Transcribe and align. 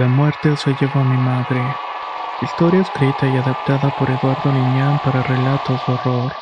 La 0.00 0.08
muerte 0.08 0.56
se 0.56 0.74
llevó 0.80 1.00
a 1.00 1.04
mi 1.04 1.18
madre. 1.18 1.60
Historia 2.40 2.80
escrita 2.80 3.28
y 3.28 3.36
adaptada 3.36 3.94
por 3.98 4.08
Eduardo 4.08 4.50
Liñán 4.50 4.98
para 5.04 5.22
relatos 5.22 5.78
de 5.86 5.92
horror. 5.92 6.32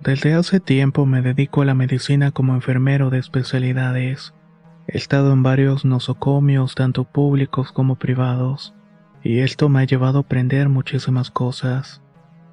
Desde 0.00 0.34
hace 0.34 0.58
tiempo 0.58 1.06
me 1.06 1.22
dedico 1.22 1.62
a 1.62 1.66
la 1.66 1.74
medicina 1.74 2.32
como 2.32 2.54
enfermero 2.54 3.10
de 3.10 3.20
especialidades. 3.20 4.34
He 4.88 4.98
estado 4.98 5.32
en 5.32 5.44
varios 5.44 5.84
nosocomios, 5.84 6.74
tanto 6.74 7.04
públicos 7.04 7.70
como 7.70 7.94
privados, 7.94 8.74
y 9.22 9.38
esto 9.38 9.68
me 9.68 9.82
ha 9.82 9.84
llevado 9.84 10.18
a 10.18 10.22
aprender 10.22 10.68
muchísimas 10.68 11.30
cosas. 11.30 12.02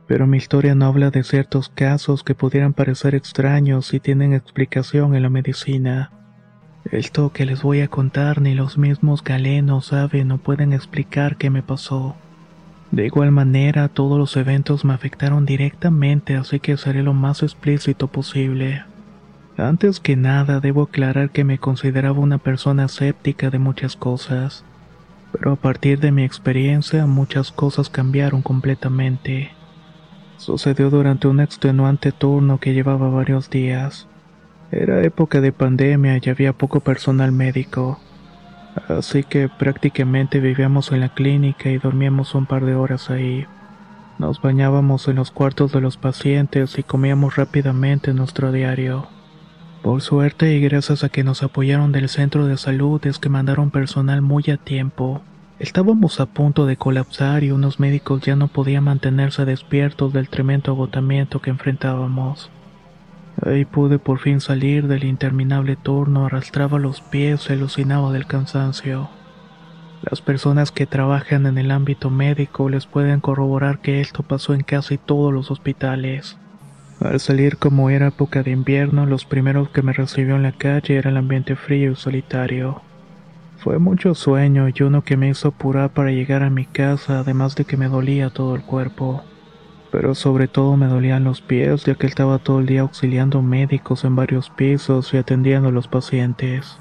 Pero 0.07 0.27
mi 0.27 0.37
historia 0.37 0.75
no 0.75 0.85
habla 0.85 1.09
de 1.09 1.23
ciertos 1.23 1.69
casos 1.69 2.23
que 2.23 2.35
pudieran 2.35 2.73
parecer 2.73 3.15
extraños 3.15 3.91
y 3.95 3.99
tienen 3.99 4.33
explicación 4.33 5.15
en 5.15 5.23
la 5.23 5.31
medicina. 5.31 6.11
Esto 6.89 7.31
que 7.31 7.45
les 7.45 7.61
voy 7.61 7.81
a 7.81 7.87
contar 7.87 8.41
ni 8.41 8.55
los 8.55 8.77
mismos 8.77 9.23
galenos 9.23 9.87
saben 9.87 10.31
o 10.31 10.37
pueden 10.37 10.73
explicar 10.73 11.37
qué 11.37 11.49
me 11.49 11.61
pasó. 11.61 12.15
De 12.91 13.05
igual 13.05 13.31
manera, 13.31 13.87
todos 13.87 14.17
los 14.17 14.35
eventos 14.35 14.83
me 14.83 14.93
afectaron 14.93 15.45
directamente, 15.45 16.35
así 16.35 16.59
que 16.59 16.75
seré 16.77 17.03
lo 17.03 17.13
más 17.13 17.43
explícito 17.43 18.07
posible. 18.07 18.83
Antes 19.57 19.99
que 19.99 20.15
nada, 20.15 20.59
debo 20.59 20.83
aclarar 20.83 21.29
que 21.29 21.43
me 21.43 21.59
consideraba 21.59 22.19
una 22.19 22.39
persona 22.39 22.85
escéptica 22.85 23.49
de 23.49 23.59
muchas 23.59 23.95
cosas, 23.95 24.65
pero 25.31 25.53
a 25.53 25.55
partir 25.55 25.99
de 25.99 26.11
mi 26.11 26.23
experiencia 26.23 27.05
muchas 27.05 27.51
cosas 27.51 27.89
cambiaron 27.89 28.41
completamente. 28.41 29.51
Sucedió 30.37 30.89
durante 30.89 31.27
un 31.27 31.39
extenuante 31.39 32.11
turno 32.11 32.59
que 32.59 32.73
llevaba 32.73 33.09
varios 33.09 33.49
días. 33.49 34.07
Era 34.71 35.03
época 35.03 35.41
de 35.41 35.51
pandemia 35.51 36.17
y 36.23 36.29
había 36.29 36.53
poco 36.53 36.79
personal 36.79 37.33
médico, 37.33 37.99
así 38.87 39.23
que 39.23 39.49
prácticamente 39.49 40.39
vivíamos 40.39 40.93
en 40.93 41.01
la 41.01 41.13
clínica 41.13 41.69
y 41.69 41.77
dormíamos 41.77 42.35
un 42.35 42.45
par 42.45 42.63
de 42.63 42.75
horas 42.75 43.09
ahí. 43.09 43.45
Nos 44.17 44.41
bañábamos 44.41 45.09
en 45.09 45.17
los 45.17 45.29
cuartos 45.29 45.73
de 45.73 45.81
los 45.81 45.97
pacientes 45.97 46.79
y 46.79 46.83
comíamos 46.83 47.35
rápidamente 47.35 48.13
nuestro 48.13 48.53
diario. 48.53 49.09
Por 49.81 50.01
suerte 50.01 50.53
y 50.53 50.61
gracias 50.61 51.03
a 51.03 51.09
que 51.09 51.25
nos 51.25 51.43
apoyaron 51.43 51.91
del 51.91 52.07
centro 52.07 52.45
de 52.45 52.55
salud 52.55 53.05
es 53.05 53.19
que 53.19 53.27
mandaron 53.27 53.71
personal 53.71 54.21
muy 54.21 54.43
a 54.51 54.57
tiempo. 54.57 55.21
Estábamos 55.59 56.21
a 56.21 56.27
punto 56.27 56.65
de 56.65 56.77
colapsar 56.77 57.43
y 57.43 57.51
unos 57.51 57.81
médicos 57.81 58.21
ya 58.21 58.37
no 58.37 58.47
podían 58.47 58.85
mantenerse 58.85 59.43
despiertos 59.43 60.13
del 60.13 60.29
tremendo 60.29 60.71
agotamiento 60.71 61.41
que 61.41 61.49
enfrentábamos. 61.49 62.49
Ahí 63.43 63.65
pude 63.65 63.97
por 63.97 64.19
fin 64.19 64.39
salir 64.39 64.87
del 64.87 65.03
interminable 65.03 65.75
turno, 65.75 66.25
arrastraba 66.25 66.77
los 66.77 67.01
pies 67.01 67.49
y 67.49 67.53
alucinaba 67.53 68.11
del 68.11 68.27
cansancio. 68.27 69.09
Las 70.09 70.21
personas 70.21 70.71
que 70.71 70.85
trabajan 70.85 71.45
en 71.45 71.57
el 71.57 71.71
ámbito 71.71 72.09
médico 72.09 72.69
les 72.69 72.85
pueden 72.85 73.19
corroborar 73.19 73.79
que 73.79 74.01
esto 74.01 74.23
pasó 74.23 74.53
en 74.53 74.61
casi 74.61 74.97
todos 74.97 75.33
los 75.33 75.49
hospitales. 75.49 76.37
Al 76.99 77.19
salir 77.19 77.57
como 77.57 77.89
era 77.89 78.07
época 78.07 78.43
de 78.43 78.51
invierno, 78.51 79.05
los 79.05 79.25
primeros 79.25 79.69
que 79.69 79.81
me 79.81 79.93
recibió 79.93 80.35
en 80.35 80.43
la 80.43 80.51
calle 80.51 80.97
era 80.97 81.09
el 81.09 81.17
ambiente 81.17 81.55
frío 81.55 81.91
y 81.91 81.95
solitario. 81.95 82.81
Fue 83.57 83.79
mucho 83.79 84.13
sueño 84.13 84.67
y 84.69 84.83
uno 84.83 85.03
que 85.03 85.17
me 85.17 85.29
hizo 85.29 85.49
apurar 85.49 85.91
para 85.91 86.11
llegar 86.11 86.43
a 86.43 86.49
mi 86.49 86.65
casa, 86.65 87.19
además 87.19 87.55
de 87.55 87.65
que 87.65 87.77
me 87.77 87.87
dolía 87.87 88.29
todo 88.29 88.55
el 88.55 88.63
cuerpo 88.63 89.23
pero 89.91 90.15
sobre 90.15 90.47
todo 90.47 90.77
me 90.77 90.87
dolían 90.87 91.23
los 91.23 91.41
pies 91.41 91.83
ya 91.83 91.95
que 91.95 92.07
estaba 92.07 92.39
todo 92.39 92.59
el 92.59 92.65
día 92.65 92.81
auxiliando 92.81 93.41
médicos 93.41 94.05
en 94.05 94.15
varios 94.15 94.49
pisos 94.49 95.13
y 95.13 95.17
atendiendo 95.17 95.67
a 95.67 95.71
los 95.71 95.87
pacientes. 95.87 96.79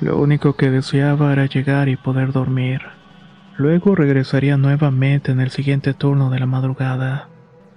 Lo 0.00 0.18
único 0.18 0.54
que 0.54 0.70
deseaba 0.70 1.32
era 1.32 1.44
llegar 1.44 1.90
y 1.90 1.96
poder 1.96 2.32
dormir. 2.32 2.80
Luego 3.58 3.94
regresaría 3.94 4.56
nuevamente 4.56 5.32
en 5.32 5.40
el 5.40 5.50
siguiente 5.50 5.92
turno 5.92 6.30
de 6.30 6.40
la 6.40 6.46
madrugada. 6.46 7.28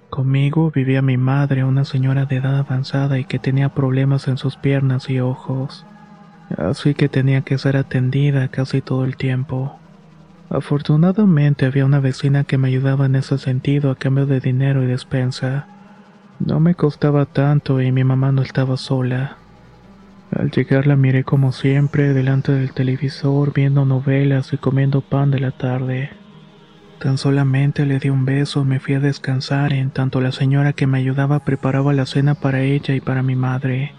Conmigo 0.08 0.70
vivía 0.70 1.02
mi 1.02 1.18
madre, 1.18 1.64
una 1.64 1.84
señora 1.84 2.24
de 2.24 2.36
edad 2.36 2.58
avanzada 2.58 3.18
y 3.18 3.24
que 3.24 3.38
tenía 3.38 3.74
problemas 3.74 4.26
en 4.28 4.38
sus 4.38 4.56
piernas 4.56 5.10
y 5.10 5.20
ojos. 5.20 5.84
Así 6.56 6.94
que 6.94 7.10
tenía 7.10 7.42
que 7.42 7.58
ser 7.58 7.76
atendida 7.76 8.48
casi 8.48 8.80
todo 8.80 9.04
el 9.04 9.16
tiempo. 9.16 9.78
Afortunadamente 10.54 11.66
había 11.66 11.84
una 11.84 11.98
vecina 11.98 12.44
que 12.44 12.58
me 12.58 12.68
ayudaba 12.68 13.06
en 13.06 13.16
ese 13.16 13.38
sentido 13.38 13.90
a 13.90 13.96
cambio 13.96 14.24
de 14.24 14.38
dinero 14.38 14.84
y 14.84 14.86
despensa. 14.86 15.66
No 16.38 16.60
me 16.60 16.76
costaba 16.76 17.26
tanto 17.26 17.82
y 17.82 17.90
mi 17.90 18.04
mamá 18.04 18.30
no 18.30 18.40
estaba 18.40 18.76
sola. 18.76 19.38
Al 20.30 20.52
llegar 20.52 20.86
la 20.86 20.94
miré 20.94 21.24
como 21.24 21.50
siempre 21.50 22.14
delante 22.14 22.52
del 22.52 22.72
televisor 22.72 23.52
viendo 23.52 23.84
novelas 23.84 24.52
y 24.52 24.58
comiendo 24.58 25.00
pan 25.00 25.32
de 25.32 25.40
la 25.40 25.50
tarde. 25.50 26.10
Tan 27.00 27.18
solamente 27.18 27.84
le 27.84 27.98
di 27.98 28.10
un 28.10 28.24
beso 28.24 28.62
y 28.62 28.64
me 28.64 28.78
fui 28.78 28.94
a 28.94 29.00
descansar 29.00 29.72
en 29.72 29.90
tanto 29.90 30.20
la 30.20 30.30
señora 30.30 30.72
que 30.72 30.86
me 30.86 30.98
ayudaba 30.98 31.40
preparaba 31.40 31.92
la 31.92 32.06
cena 32.06 32.36
para 32.36 32.60
ella 32.60 32.94
y 32.94 33.00
para 33.00 33.24
mi 33.24 33.34
madre. 33.34 33.92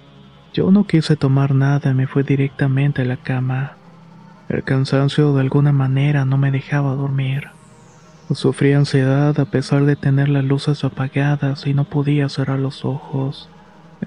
Yo 0.54 0.72
no 0.72 0.88
quise 0.88 1.18
tomar 1.18 1.54
nada 1.54 1.92
y 1.92 1.96
me 1.96 2.08
fui 2.08 2.24
directamente 2.24 3.02
a 3.02 3.06
la 3.06 3.18
cama. 3.18 3.76
El 4.56 4.64
cansancio 4.64 5.34
de 5.34 5.42
alguna 5.42 5.74
manera 5.74 6.24
no 6.24 6.38
me 6.38 6.50
dejaba 6.50 6.96
dormir. 6.96 7.50
Sufrí 8.32 8.72
ansiedad 8.72 9.38
a 9.38 9.44
pesar 9.44 9.84
de 9.84 9.98
tener 9.98 10.30
las 10.30 10.46
luces 10.46 10.86
apagadas 10.86 11.68
y 11.68 11.74
no 11.74 11.84
podía 11.84 12.30
cerrar 12.30 12.60
los 12.60 12.86
ojos. 12.86 13.50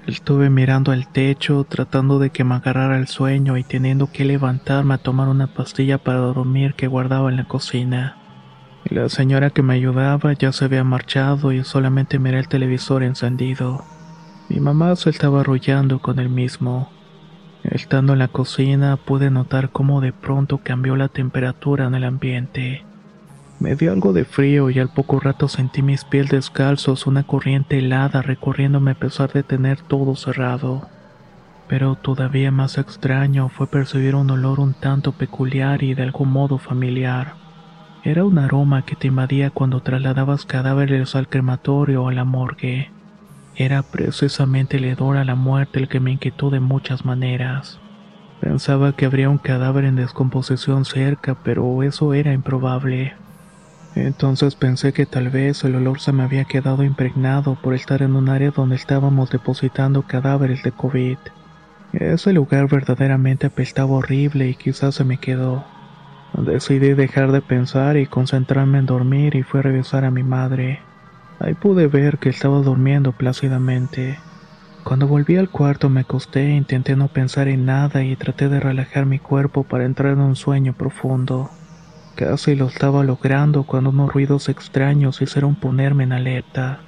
Estuve 0.07 0.49
mirando 0.49 0.91
al 0.91 1.07
techo 1.07 1.67
tratando 1.69 2.17
de 2.17 2.31
que 2.31 2.43
me 2.43 2.55
agarrara 2.55 2.97
el 2.97 3.05
sueño 3.05 3.57
y 3.57 3.63
teniendo 3.63 4.11
que 4.11 4.25
levantarme 4.25 4.95
a 4.95 4.97
tomar 4.97 5.27
una 5.27 5.53
pastilla 5.53 5.99
para 5.99 6.17
dormir 6.17 6.73
que 6.73 6.87
guardaba 6.87 7.29
en 7.29 7.37
la 7.37 7.47
cocina. 7.47 8.17
La 8.85 9.07
señora 9.07 9.51
que 9.51 9.61
me 9.61 9.75
ayudaba 9.75 10.33
ya 10.33 10.51
se 10.51 10.65
había 10.65 10.83
marchado 10.83 11.51
y 11.51 11.63
solamente 11.63 12.17
miré 12.17 12.39
el 12.39 12.47
televisor 12.47 13.03
encendido. 13.03 13.83
Mi 14.49 14.59
mamá 14.59 14.95
se 14.95 15.11
estaba 15.11 15.41
arrollando 15.41 15.99
con 15.99 16.17
el 16.17 16.29
mismo. 16.29 16.89
Estando 17.69 18.13
en 18.13 18.19
la 18.19 18.27
cocina 18.27 18.97
pude 18.97 19.29
notar 19.29 19.69
cómo 19.69 20.01
de 20.01 20.11
pronto 20.11 20.59
cambió 20.63 20.95
la 20.95 21.07
temperatura 21.07 21.85
en 21.85 21.93
el 21.93 22.03
ambiente. 22.03 22.83
Me 23.59 23.75
dio 23.75 23.91
algo 23.91 24.11
de 24.11 24.25
frío 24.25 24.71
y 24.71 24.79
al 24.79 24.89
poco 24.89 25.19
rato 25.19 25.47
sentí 25.47 25.83
mis 25.83 26.03
pies 26.03 26.29
descalzos 26.29 27.05
una 27.05 27.23
corriente 27.23 27.77
helada 27.77 28.23
recorriéndome 28.23 28.91
a 28.91 28.95
pesar 28.95 29.31
de 29.33 29.43
tener 29.43 29.81
todo 29.81 30.15
cerrado. 30.15 30.87
Pero 31.67 31.93
todavía 31.95 32.51
más 32.51 32.79
extraño 32.79 33.49
fue 33.49 33.67
percibir 33.67 34.15
un 34.15 34.31
olor 34.31 34.59
un 34.59 34.73
tanto 34.73 35.11
peculiar 35.11 35.83
y 35.83 35.93
de 35.93 36.01
algún 36.01 36.31
modo 36.31 36.57
familiar. 36.57 37.35
Era 38.03 38.25
un 38.25 38.39
aroma 38.39 38.83
que 38.83 38.95
te 38.95 39.07
invadía 39.07 39.51
cuando 39.51 39.81
trasladabas 39.81 40.45
cadáveres 40.45 41.15
al 41.15 41.27
crematorio 41.27 42.03
o 42.03 42.09
a 42.09 42.13
la 42.13 42.23
morgue. 42.23 42.89
Era 43.59 43.81
precisamente 43.81 44.77
el 44.77 44.85
hedor 44.85 45.17
a 45.17 45.25
la 45.25 45.35
muerte 45.35 45.79
el 45.79 45.89
que 45.89 45.99
me 45.99 46.11
inquietó 46.11 46.49
de 46.49 46.61
muchas 46.61 47.03
maneras. 47.03 47.77
Pensaba 48.39 48.93
que 48.93 49.05
habría 49.05 49.29
un 49.29 49.37
cadáver 49.37 49.83
en 49.83 49.97
descomposición 49.97 50.85
cerca, 50.85 51.35
pero 51.43 51.83
eso 51.83 52.13
era 52.13 52.31
improbable. 52.31 53.13
Entonces 53.95 54.55
pensé 54.55 54.93
que 54.93 55.05
tal 55.05 55.27
vez 55.27 55.61
el 55.65 55.75
olor 55.75 55.99
se 55.99 56.13
me 56.13 56.23
había 56.23 56.45
quedado 56.45 56.85
impregnado 56.85 57.57
por 57.61 57.73
estar 57.73 58.01
en 58.01 58.15
un 58.15 58.29
área 58.29 58.51
donde 58.51 58.77
estábamos 58.77 59.29
depositando 59.29 60.03
cadáveres 60.03 60.63
de 60.63 60.71
COVID. 60.71 61.17
Ese 61.91 62.31
lugar 62.31 62.69
verdaderamente 62.69 63.47
apestaba 63.47 63.91
horrible 63.91 64.47
y 64.47 64.55
quizás 64.55 64.95
se 64.95 65.03
me 65.03 65.17
quedó. 65.17 65.65
Decidí 66.33 66.93
dejar 66.93 67.33
de 67.33 67.41
pensar 67.41 67.97
y 67.97 68.05
concentrarme 68.05 68.77
en 68.77 68.85
dormir 68.85 69.35
y 69.35 69.43
fui 69.43 69.59
a 69.59 69.63
revisar 69.63 70.05
a 70.05 70.11
mi 70.11 70.23
madre. 70.23 70.79
Ahí 71.39 71.53
pude 71.53 71.87
ver 71.87 72.19
que 72.19 72.29
estaba 72.29 72.59
durmiendo 72.59 73.13
plácidamente. 73.13 74.19
Cuando 74.83 75.07
volví 75.07 75.37
al 75.37 75.49
cuarto 75.49 75.89
me 75.89 76.01
acosté, 76.01 76.49
intenté 76.49 76.95
no 76.95 77.07
pensar 77.07 77.47
en 77.47 77.65
nada 77.65 78.03
y 78.03 78.15
traté 78.15 78.49
de 78.49 78.59
relajar 78.59 79.05
mi 79.05 79.19
cuerpo 79.19 79.63
para 79.63 79.85
entrar 79.85 80.13
en 80.13 80.19
un 80.19 80.35
sueño 80.35 80.73
profundo. 80.73 81.49
Casi 82.15 82.55
lo 82.55 82.67
estaba 82.67 83.03
logrando 83.03 83.63
cuando 83.63 83.91
unos 83.91 84.11
ruidos 84.11 84.49
extraños 84.49 85.21
hicieron 85.21 85.55
ponerme 85.55 86.03
en 86.03 86.11
alerta. 86.11 86.79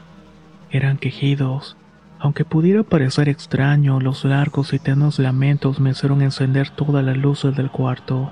Eran 0.69 0.97
quejidos. 0.97 1.77
Aunque 2.19 2.44
pudiera 2.44 2.83
parecer 2.83 3.30
extraño, 3.30 4.01
los 4.01 4.25
largos 4.25 4.74
y 4.74 4.80
tenues 4.80 5.18
lamentos 5.19 5.80
me 5.80 5.92
hicieron 5.92 6.21
encender 6.21 6.69
todas 6.69 7.04
las 7.06 7.18
luces 7.18 7.56
del 7.56 7.71
cuarto. 7.71 8.31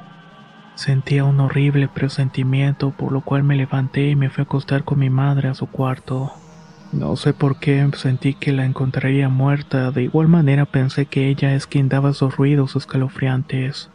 Sentía 0.80 1.26
un 1.26 1.42
horrible 1.42 1.90
presentimiento, 1.90 2.92
por 2.92 3.12
lo 3.12 3.20
cual 3.20 3.44
me 3.44 3.58
levanté 3.58 4.12
y 4.12 4.16
me 4.16 4.30
fui 4.30 4.44
a 4.44 4.46
acostar 4.46 4.86
con 4.86 5.00
mi 5.00 5.10
madre 5.10 5.50
a 5.50 5.54
su 5.54 5.68
cuarto. 5.68 6.32
No 6.94 7.18
sé 7.18 7.34
por 7.34 7.60
qué 7.60 7.86
sentí 7.98 8.34
que 8.34 8.54
la 8.54 8.64
encontraría 8.64 9.28
muerta, 9.28 9.92
de 9.92 10.04
igual 10.04 10.30
manera 10.30 10.64
pensé 10.64 11.06
que 11.06 11.28
ella 11.28 11.54
es 11.54 11.68
quien 11.68 11.90
daba 11.90 12.12
esos 12.12 12.38
ruidos 12.38 12.78
escalofriantes. 12.78 13.90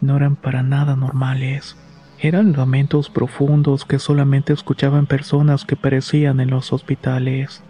No 0.00 0.16
eran 0.16 0.36
para 0.36 0.62
nada 0.62 0.94
normales. 0.94 1.76
Eran 2.20 2.52
lamentos 2.52 3.10
profundos 3.10 3.84
que 3.84 3.98
solamente 3.98 4.52
escuchaban 4.52 5.06
personas 5.06 5.64
que 5.64 5.74
perecían 5.74 6.38
en 6.38 6.50
los 6.50 6.72
hospitales. 6.72 7.64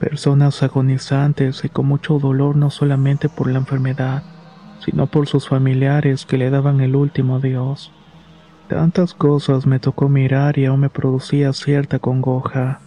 Personas 0.00 0.64
agonizantes 0.64 1.64
y 1.64 1.68
con 1.68 1.86
mucho 1.86 2.18
dolor 2.18 2.56
no 2.56 2.70
solamente 2.70 3.28
por 3.28 3.48
la 3.48 3.60
enfermedad, 3.60 4.24
sino 4.84 5.06
por 5.06 5.28
sus 5.28 5.48
familiares 5.48 6.26
que 6.26 6.38
le 6.38 6.50
daban 6.50 6.80
el 6.80 6.96
último 6.96 7.36
adiós. 7.36 7.92
Tantas 8.68 9.14
cosas 9.14 9.66
me 9.66 9.78
tocó 9.78 10.08
mirar 10.08 10.58
y 10.58 10.66
aún 10.66 10.80
me 10.80 10.90
producía 10.90 11.52
cierta 11.52 11.98
congoja. 11.98 12.80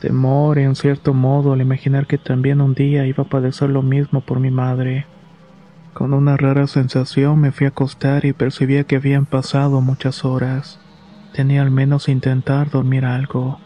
Temor 0.00 0.58
en 0.58 0.74
cierto 0.74 1.12
modo 1.12 1.52
al 1.52 1.60
imaginar 1.60 2.06
que 2.06 2.16
también 2.16 2.60
un 2.60 2.74
día 2.74 3.06
iba 3.06 3.24
a 3.24 3.28
padecer 3.28 3.68
lo 3.68 3.82
mismo 3.82 4.22
por 4.22 4.40
mi 4.40 4.50
madre. 4.50 5.06
Con 5.92 6.14
una 6.14 6.36
rara 6.36 6.66
sensación 6.66 7.38
me 7.38 7.52
fui 7.52 7.66
a 7.66 7.70
acostar 7.70 8.24
y 8.24 8.32
percibía 8.32 8.84
que 8.84 8.96
habían 8.96 9.26
pasado 9.26 9.80
muchas 9.80 10.24
horas. 10.24 10.80
Tenía 11.34 11.62
al 11.62 11.70
menos 11.70 12.08
intentar 12.08 12.70
dormir 12.70 13.04
algo. 13.04 13.58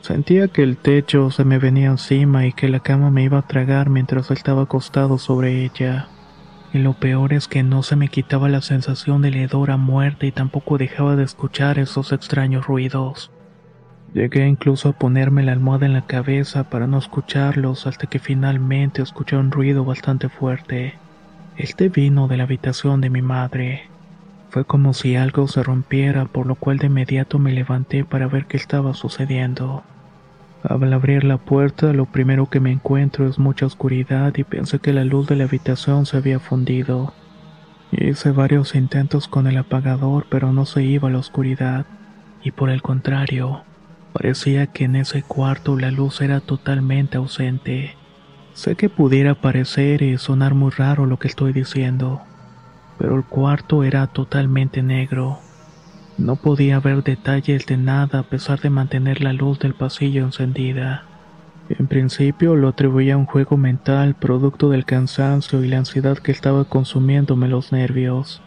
Sentía 0.00 0.48
que 0.48 0.62
el 0.62 0.76
techo 0.76 1.30
se 1.30 1.44
me 1.44 1.58
venía 1.58 1.88
encima 1.88 2.46
y 2.46 2.52
que 2.52 2.68
la 2.68 2.80
cama 2.80 3.10
me 3.10 3.22
iba 3.22 3.38
a 3.38 3.46
tragar 3.46 3.88
mientras 3.88 4.30
estaba 4.30 4.62
acostado 4.62 5.18
sobre 5.18 5.64
ella. 5.64 6.08
Y 6.72 6.78
lo 6.78 6.92
peor 6.92 7.32
es 7.32 7.48
que 7.48 7.62
no 7.62 7.82
se 7.82 7.96
me 7.96 8.08
quitaba 8.08 8.48
la 8.48 8.60
sensación 8.60 9.22
de 9.22 9.28
hedor 9.28 9.70
a 9.70 9.76
muerte 9.76 10.26
y 10.26 10.32
tampoco 10.32 10.76
dejaba 10.76 11.16
de 11.16 11.24
escuchar 11.24 11.78
esos 11.78 12.12
extraños 12.12 12.66
ruidos. 12.66 13.30
Llegué 14.12 14.46
incluso 14.46 14.90
a 14.90 14.92
ponerme 14.92 15.42
la 15.42 15.52
almohada 15.52 15.86
en 15.86 15.92
la 15.92 16.06
cabeza 16.06 16.64
para 16.64 16.86
no 16.86 16.98
escucharlos 16.98 17.86
hasta 17.86 18.06
que 18.06 18.18
finalmente 18.18 19.02
escuché 19.02 19.36
un 19.36 19.50
ruido 19.50 19.84
bastante 19.84 20.28
fuerte. 20.28 20.94
Este 21.56 21.88
vino 21.88 22.28
de 22.28 22.36
la 22.36 22.44
habitación 22.44 23.00
de 23.00 23.10
mi 23.10 23.22
madre. 23.22 23.90
Fue 24.50 24.64
como 24.64 24.94
si 24.94 25.16
algo 25.16 25.46
se 25.48 25.62
rompiera, 25.62 26.24
por 26.24 26.46
lo 26.46 26.54
cual 26.54 26.78
de 26.78 26.86
inmediato 26.86 27.38
me 27.38 27.52
levanté 27.52 28.04
para 28.04 28.28
ver 28.28 28.46
qué 28.46 28.56
estaba 28.56 28.94
sucediendo. 28.94 29.84
Al 30.62 30.92
abrir 30.92 31.24
la 31.24 31.38
puerta, 31.38 31.92
lo 31.92 32.06
primero 32.06 32.50
que 32.50 32.60
me 32.60 32.72
encuentro 32.72 33.28
es 33.28 33.38
mucha 33.38 33.66
oscuridad 33.66 34.34
y 34.36 34.44
pensé 34.44 34.78
que 34.78 34.92
la 34.92 35.04
luz 35.04 35.28
de 35.28 35.36
la 35.36 35.44
habitación 35.44 36.06
se 36.06 36.16
había 36.16 36.40
fundido. 36.40 37.14
Hice 37.92 38.32
varios 38.32 38.74
intentos 38.74 39.28
con 39.28 39.46
el 39.46 39.56
apagador, 39.56 40.26
pero 40.28 40.52
no 40.52 40.66
se 40.66 40.82
iba 40.82 41.10
la 41.10 41.18
oscuridad, 41.18 41.86
y 42.42 42.50
por 42.50 42.70
el 42.70 42.82
contrario, 42.82 43.62
Parecía 44.18 44.66
que 44.66 44.84
en 44.84 44.96
ese 44.96 45.22
cuarto 45.22 45.76
la 45.76 45.92
luz 45.92 46.20
era 46.20 46.40
totalmente 46.40 47.18
ausente. 47.18 47.94
Sé 48.52 48.74
que 48.74 48.88
pudiera 48.88 49.34
parecer 49.34 50.02
y 50.02 50.18
sonar 50.18 50.54
muy 50.54 50.72
raro 50.72 51.06
lo 51.06 51.18
que 51.18 51.28
estoy 51.28 51.52
diciendo, 51.52 52.20
pero 52.98 53.14
el 53.14 53.24
cuarto 53.24 53.84
era 53.84 54.08
totalmente 54.08 54.82
negro. 54.82 55.38
No 56.18 56.34
podía 56.34 56.80
ver 56.80 57.04
detalles 57.04 57.64
de 57.66 57.76
nada 57.76 58.18
a 58.18 58.22
pesar 58.24 58.60
de 58.60 58.70
mantener 58.70 59.22
la 59.22 59.32
luz 59.32 59.60
del 59.60 59.74
pasillo 59.74 60.24
encendida. 60.24 61.04
En 61.68 61.86
principio 61.86 62.56
lo 62.56 62.68
atribuía 62.68 63.14
a 63.14 63.18
un 63.18 63.26
juego 63.26 63.56
mental 63.56 64.16
producto 64.16 64.68
del 64.68 64.84
cansancio 64.84 65.62
y 65.62 65.68
la 65.68 65.78
ansiedad 65.78 66.18
que 66.18 66.32
estaba 66.32 66.64
consumiéndome 66.64 67.46
los 67.46 67.70
nervios. 67.70 68.42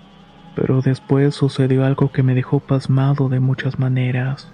Pero 0.54 0.82
después 0.82 1.34
sucedió 1.34 1.86
algo 1.86 2.12
que 2.12 2.24
me 2.24 2.36
dejó 2.36 2.60
pasmado 2.60 3.30
de 3.30 3.40
muchas 3.40 3.80
maneras. 3.80 4.52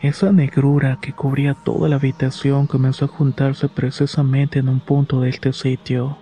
Esa 0.00 0.32
negrura 0.32 0.98
que 1.00 1.12
cubría 1.12 1.54
toda 1.54 1.88
la 1.88 1.96
habitación 1.96 2.66
comenzó 2.66 3.04
a 3.04 3.08
juntarse 3.08 3.68
precisamente 3.68 4.58
en 4.58 4.68
un 4.68 4.80
punto 4.80 5.20
de 5.20 5.28
este 5.28 5.52
sitio. 5.52 6.18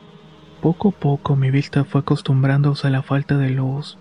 Poco 0.61 0.89
a 0.89 0.93
poco 0.93 1.35
mi 1.35 1.51
vista 1.51 1.85
fue 1.85 2.03
acostumbrándose 2.03 2.89
a 2.89 2.91
la 2.91 3.03
falta 3.03 3.39
de 3.39 3.51
luz. 3.51 3.99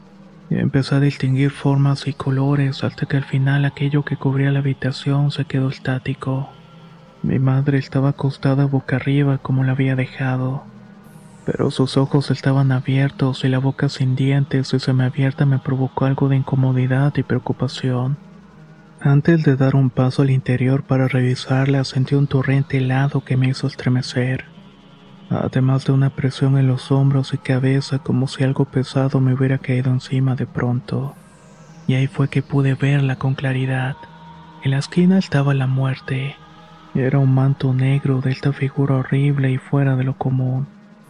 Empecé 0.49 0.95
a 0.95 0.99
distinguir 0.99 1.49
formas 1.49 2.07
y 2.07 2.13
colores 2.13 2.83
hasta 2.83 3.07
que 3.07 3.17
al 3.17 3.23
final 3.23 3.65
aquello 3.65 4.05
que 4.05 4.15
cubría 4.15 4.51
la 4.51 4.59
habitación 4.59 5.31
se 5.31 5.45
quedó 5.45 5.69
estático. 5.69 6.49
Mi 7.23 7.39
madre 7.39 7.79
estaba 7.79 8.09
acostada 8.09 8.65
boca 8.65 8.97
arriba 8.97 9.39
como 9.39 9.63
la 9.63 9.71
había 9.71 9.95
dejado, 9.95 10.63
pero 11.45 11.71
sus 11.71 11.97
ojos 11.97 12.29
estaban 12.29 12.71
abiertos 12.71 13.43
y 13.43 13.49
la 13.49 13.57
boca 13.57 13.89
sin 13.89 14.15
dientes 14.15 14.73
y 14.73 14.79
semiabierta 14.79 15.45
me 15.45 15.57
provocó 15.57 16.05
algo 16.05 16.29
de 16.29 16.35
incomodidad 16.37 17.13
y 17.17 17.23
preocupación. 17.23 18.17
Antes 18.99 19.43
de 19.43 19.55
dar 19.55 19.75
un 19.75 19.89
paso 19.89 20.21
al 20.21 20.29
interior 20.29 20.83
para 20.83 21.07
revisarla, 21.07 21.83
sentí 21.83 22.15
un 22.15 22.27
torrente 22.27 22.77
helado 22.77 23.21
que 23.21 23.37
me 23.37 23.49
hizo 23.49 23.67
estremecer, 23.67 24.45
además 25.29 25.85
de 25.85 25.91
una 25.91 26.09
presión 26.09 26.57
en 26.57 26.67
los 26.67 26.91
hombros 26.91 27.33
y 27.33 27.37
cabeza 27.37 27.99
como 27.99 28.27
si 28.27 28.43
algo 28.43 28.65
pesado 28.65 29.19
me 29.19 29.33
hubiera 29.33 29.57
caído 29.57 29.91
encima 29.91 30.35
de 30.35 30.45
pronto. 30.45 31.15
Y 31.87 31.93
ahí 31.95 32.07
fue 32.07 32.29
que 32.29 32.41
pude 32.41 32.73
verla 32.73 33.17
con 33.17 33.35
claridad. 33.35 33.95
En 34.63 34.71
la 34.71 34.79
esquina 34.79 35.17
estaba 35.17 35.53
la 35.53 35.67
muerte. 35.67 36.35
Era 36.93 37.19
un 37.19 37.33
manto 37.33 37.73
negro 37.73 38.21
de 38.21 38.31
esta 38.31 38.53
figura 38.53 38.95
horrible 38.95 39.51
y 39.51 39.57
fuera 39.57 39.95
de 39.95 40.03
lo 40.03 40.17
común. 40.17 40.67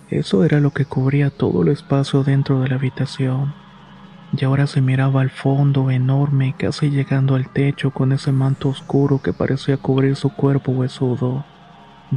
Eso 0.09 0.43
era 0.43 0.59
lo 0.59 0.71
que 0.71 0.85
cubría 0.85 1.29
todo 1.29 1.63
el 1.63 1.69
espacio 1.69 2.23
dentro 2.23 2.61
de 2.61 2.69
la 2.69 2.75
habitación 2.75 3.53
y 4.37 4.43
ahora 4.43 4.67
se 4.67 4.81
miraba 4.81 5.21
al 5.21 5.29
fondo 5.29 5.91
enorme, 5.91 6.55
casi 6.57 6.89
llegando 6.89 7.35
al 7.35 7.49
techo 7.49 7.91
con 7.91 8.11
ese 8.11 8.31
manto 8.31 8.69
oscuro 8.69 9.21
que 9.21 9.33
parecía 9.33 9.77
cubrir 9.77 10.15
su 10.15 10.29
cuerpo 10.29 10.71
huesudo. 10.71 11.45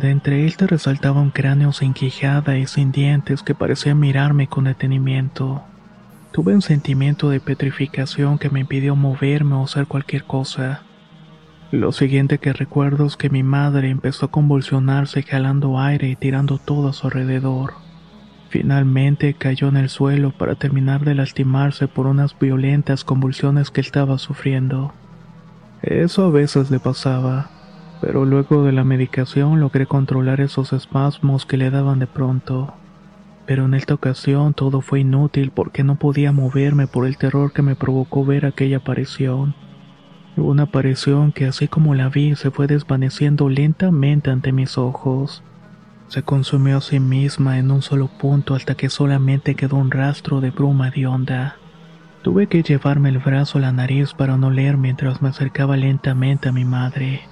De 0.01 0.11
entre 0.11 0.45
él 0.45 0.57
te 0.57 0.69
resaltaba 0.69 1.21
un 1.21 1.31
cráneo 1.31 1.73
sin 1.73 1.93
quijada 1.93 2.57
y 2.57 2.69
sin 2.69 2.93
dientes 2.93 3.43
que 3.43 3.57
parecía 3.57 3.97
mirarme 3.97 4.47
con 4.47 4.65
detenimiento. 4.65 5.63
Tuve 6.31 6.55
un 6.55 6.63
sentimiento 6.63 7.31
de 7.31 7.41
petrificación 7.41 8.39
que 8.39 8.49
me 8.49 8.61
impidió 8.61 8.95
moverme 8.95 9.57
o 9.57 9.65
hacer 9.65 9.87
cualquier 9.87 10.23
cosa. 10.23 10.83
Lo 11.73 11.91
siguiente 11.91 12.39
que 12.39 12.53
recuerdo 12.53 13.07
es 13.07 13.17
que 13.17 13.29
mi 13.29 13.43
madre 13.43 13.91
empezó 13.91 14.27
a 14.27 14.31
convulsionarse 14.31 15.25
jalando 15.25 15.81
aire 15.81 16.09
y 16.09 16.15
tirando 16.15 16.59
todo 16.59 16.91
a 16.91 16.93
su 16.93 17.09
alrededor. 17.09 17.73
Finalmente 18.51 19.35
cayó 19.35 19.67
en 19.67 19.79
el 19.79 19.89
suelo 19.89 20.31
para 20.31 20.55
terminar 20.55 21.05
de 21.05 21.17
lastimarse 21.17 21.89
por 21.89 22.07
unas 22.07 22.39
violentas 22.39 23.03
convulsiones 23.03 23.73
que 23.73 23.81
estaba 23.81 24.19
sufriendo. 24.19 24.93
Eso 25.83 26.27
a 26.27 26.31
veces 26.31 26.71
le 26.71 26.79
pasaba, 26.79 27.51
pero 28.01 28.25
luego 28.25 28.65
de 28.65 28.73
la 28.73 28.85
medicación 28.85 29.61
logré 29.61 29.87
controlar 29.87 30.41
esos 30.41 30.73
espasmos 30.73 31.47
que 31.47 31.57
le 31.57 31.71
daban 31.71 31.99
de 31.99 32.07
pronto. 32.07 32.75
Pero 33.47 33.65
en 33.65 33.75
esta 33.75 33.95
ocasión 33.95 34.55
todo 34.55 34.81
fue 34.81 35.01
inútil 35.01 35.51
porque 35.51 35.83
no 35.83 35.97
podía 35.97 36.33
moverme 36.33 36.87
por 36.87 37.07
el 37.07 37.17
terror 37.17 37.53
que 37.53 37.63
me 37.63 37.77
provocó 37.77 38.25
ver 38.25 38.47
aquella 38.47 38.79
aparición. 38.79 39.55
Una 40.37 40.65
aparición 40.65 41.33
que 41.33 41.47
así 41.47 41.67
como 41.67 41.95
la 41.95 42.09
vi 42.09 42.37
se 42.37 42.51
fue 42.51 42.67
desvaneciendo 42.67 43.49
lentamente 43.49 44.31
ante 44.31 44.53
mis 44.53 44.79
ojos. 44.79 45.43
Se 46.09 46.23
consumió 46.23 46.79
a 46.79 46.81
sí 46.81 47.01
misma 47.01 47.59
en 47.59 47.71
un 47.71 47.83
solo 47.83 48.09
punto 48.09 48.55
hasta 48.55 48.75
que 48.75 48.89
solamente 48.89 49.55
quedó 49.55 49.77
un 49.77 49.91
rastro 49.91 50.41
de 50.41 50.51
bruma 50.51 50.91
de 50.91 51.07
onda. 51.07 51.57
Tuve 52.23 52.47
que 52.47 52.63
llevarme 52.63 53.09
el 53.09 53.19
brazo 53.19 53.59
a 53.59 53.63
la 53.63 53.73
nariz 53.73 54.15
para 54.15 54.37
no 54.37 54.51
leer 54.51 54.77
mientras 54.77 55.23
me 55.23 55.31
acercaba 55.31 55.77
lentamente 55.77 56.49
a 56.49 56.53
mi 56.53 56.65
madre. 56.65 57.23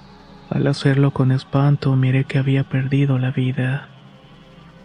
Al 0.51 0.67
hacerlo 0.67 1.11
con 1.11 1.33
espanto 1.33 1.97
miré 1.97 2.25
que 2.25 2.39
había 2.39 2.65
perdido 2.65 3.19
la 3.19 3.31
vida. 3.31 3.89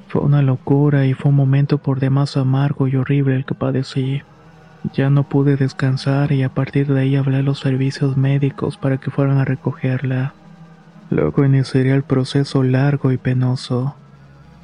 Fue 0.08 0.22
una 0.22 0.42
locura 0.42 1.06
y 1.06 1.14
fue 1.14 1.30
un 1.30 1.36
momento 1.36 1.78
por 1.78 2.00
demás 2.00 2.36
amargo 2.36 2.88
y 2.88 2.96
horrible 2.96 3.36
el 3.36 3.46
que 3.46 3.56
padecí. 3.56 4.24
Ya 4.94 5.10
no 5.10 5.24
pude 5.24 5.58
descansar 5.58 6.32
y 6.32 6.44
a 6.44 6.50
partir 6.50 6.92
de 6.92 7.02
ahí 7.02 7.16
hablé 7.16 7.38
a 7.38 7.44
los 7.44 7.60
servicios 7.60 8.18
médicos 8.18 8.78
para 8.78 8.98
que 8.98 9.12
fueran 9.12 9.38
a 9.38 9.46
recogerla. 9.46 10.34
Luego 11.12 11.46
iniciaría 11.46 11.94
el 11.94 12.04
proceso 12.04 12.64
largo 12.64 13.12
y 13.12 13.18
penoso. 13.18 13.96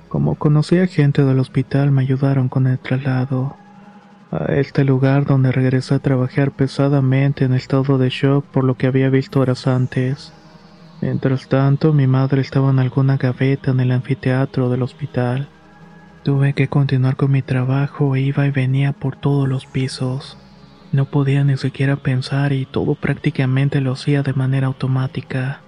Como 0.09 0.35
conocía 0.35 0.87
gente 0.87 1.23
del 1.23 1.39
hospital 1.39 1.91
me 1.91 2.01
ayudaron 2.01 2.49
con 2.49 2.65
el 2.67 2.79
traslado 2.79 3.55
a 4.31 4.53
este 4.55 4.83
lugar 4.83 5.25
donde 5.25 5.51
regresé 5.51 5.95
a 5.95 5.99
trabajar 5.99 6.51
pesadamente 6.51 7.45
en 7.45 7.53
estado 7.53 7.97
de 7.97 8.09
shock 8.09 8.45
por 8.45 8.63
lo 8.63 8.75
que 8.75 8.87
había 8.87 9.09
visto 9.09 9.39
horas 9.39 9.67
antes. 9.67 10.33
Mientras 11.01 11.47
tanto, 11.47 11.93
mi 11.93 12.07
madre 12.07 12.41
estaba 12.41 12.71
en 12.71 12.79
alguna 12.79 13.17
gaveta 13.17 13.71
en 13.71 13.79
el 13.79 13.91
anfiteatro 13.91 14.69
del 14.69 14.81
hospital. 14.81 15.47
Tuve 16.23 16.53
que 16.53 16.67
continuar 16.67 17.15
con 17.15 17.31
mi 17.31 17.43
trabajo 17.43 18.15
e 18.15 18.21
iba 18.21 18.47
y 18.47 18.51
venía 18.51 18.93
por 18.93 19.15
todos 19.15 19.47
los 19.47 19.67
pisos. 19.67 20.37
No 20.91 21.05
podía 21.05 21.43
ni 21.43 21.55
siquiera 21.55 21.97
pensar 21.97 22.51
y 22.51 22.65
todo 22.65 22.95
prácticamente 22.95 23.79
lo 23.79 23.91
hacía 23.93 24.23
de 24.23 24.33
manera 24.33 24.67
automática. 24.67 25.61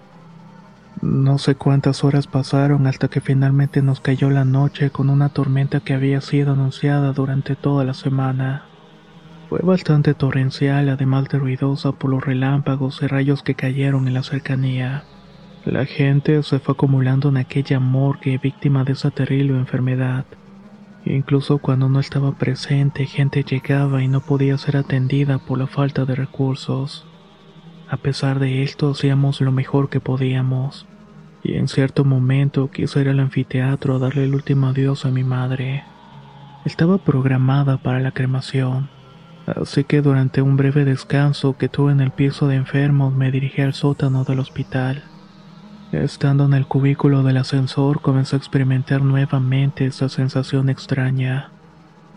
No 1.01 1.37
sé 1.37 1.55
cuántas 1.55 2.03
horas 2.03 2.27
pasaron 2.27 2.87
hasta 2.87 3.07
que 3.07 3.21
finalmente 3.21 3.81
nos 3.81 4.01
cayó 4.01 4.29
la 4.31 4.45
noche 4.45 4.89
con 4.89 5.09
una 5.09 5.29
tormenta 5.29 5.79
que 5.79 5.93
había 5.93 6.21
sido 6.21 6.53
anunciada 6.53 7.13
durante 7.13 7.55
toda 7.55 7.85
la 7.85 7.93
semana. 7.93 8.65
Fue 9.47 9.59
bastante 9.59 10.13
torrencial, 10.13 10.89
además 10.89 11.29
de 11.29 11.37
ruidosa 11.37 11.91
por 11.91 12.09
los 12.09 12.23
relámpagos 12.23 13.01
y 13.01 13.07
rayos 13.07 13.43
que 13.43 13.55
cayeron 13.55 14.07
en 14.07 14.15
la 14.15 14.23
cercanía. 14.23 15.05
La 15.65 15.85
gente 15.85 16.41
se 16.43 16.59
fue 16.59 16.73
acumulando 16.73 17.29
en 17.29 17.37
aquella 17.37 17.79
morgue 17.79 18.37
víctima 18.37 18.83
de 18.83 18.93
esa 18.93 19.11
terrible 19.11 19.57
enfermedad. 19.57 20.25
Incluso 21.05 21.57
cuando 21.57 21.89
no 21.89 21.99
estaba 21.99 22.31
presente, 22.31 23.05
gente 23.05 23.43
llegaba 23.43 24.01
y 24.01 24.07
no 24.07 24.21
podía 24.21 24.57
ser 24.57 24.77
atendida 24.77 25.37
por 25.37 25.57
la 25.57 25.67
falta 25.67 26.05
de 26.05 26.15
recursos. 26.15 27.05
A 27.89 27.97
pesar 27.97 28.39
de 28.39 28.63
esto, 28.63 28.91
hacíamos 28.91 29.41
lo 29.41 29.51
mejor 29.51 29.89
que 29.89 29.99
podíamos 29.99 30.87
y 31.43 31.55
en 31.55 31.67
cierto 31.67 32.03
momento 32.03 32.69
quise 32.69 33.01
ir 33.01 33.09
al 33.09 33.19
anfiteatro 33.19 33.95
a 33.95 33.99
darle 33.99 34.25
el 34.25 34.35
último 34.35 34.67
adiós 34.67 35.05
a 35.05 35.11
mi 35.11 35.23
madre. 35.23 35.83
Estaba 36.65 36.97
programada 36.97 37.77
para 37.77 37.99
la 37.99 38.11
cremación, 38.11 38.89
así 39.45 39.83
que 39.83 40.01
durante 40.01 40.41
un 40.41 40.57
breve 40.57 40.85
descanso 40.85 41.57
que 41.57 41.69
tuve 41.69 41.91
en 41.91 42.01
el 42.01 42.11
piso 42.11 42.47
de 42.47 42.55
enfermos 42.55 43.13
me 43.13 43.31
dirigí 43.31 43.61
al 43.61 43.73
sótano 43.73 44.23
del 44.23 44.39
hospital. 44.39 45.03
Estando 45.91 46.45
en 46.45 46.53
el 46.53 46.67
cubículo 46.67 47.23
del 47.23 47.37
ascensor 47.37 47.99
comencé 48.01 48.35
a 48.35 48.37
experimentar 48.37 49.01
nuevamente 49.01 49.87
esa 49.87 50.07
sensación 50.07 50.69
extraña. 50.69 51.49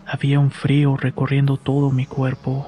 Había 0.05 0.39
un 0.39 0.51
frío 0.51 0.95
recorriendo 0.95 1.57
todo 1.57 1.89
mi 1.89 2.05
cuerpo. 2.05 2.67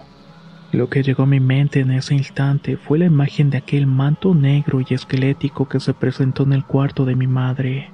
Lo 0.71 0.89
que 0.89 1.03
llegó 1.03 1.23
a 1.23 1.27
mi 1.27 1.39
mente 1.39 1.81
en 1.81 1.91
ese 1.91 2.15
instante 2.15 2.75
fue 2.75 2.97
la 2.97 3.05
imagen 3.05 3.51
de 3.51 3.59
aquel 3.59 3.85
manto 3.85 4.33
negro 4.33 4.81
y 4.81 4.95
esquelético 4.95 5.69
que 5.69 5.79
se 5.79 5.93
presentó 5.93 6.41
en 6.41 6.53
el 6.53 6.65
cuarto 6.65 7.05
de 7.05 7.15
mi 7.15 7.27
madre. 7.27 7.91